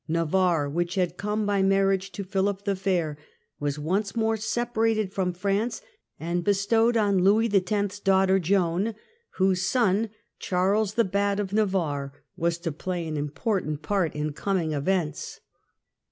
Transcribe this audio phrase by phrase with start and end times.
[0.07, 3.19] Navarre, which had come by mar riage to Philip the Fair,
[3.59, 5.79] was once more separated from France
[6.19, 8.95] and bestowed on Louis X.'s daughter Joan,
[9.35, 10.09] whose son
[10.39, 15.39] Charles the Bad of Navarre was to play an important part in coming events.